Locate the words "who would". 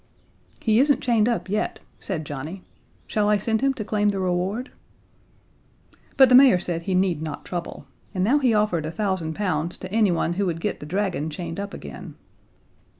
10.33-10.59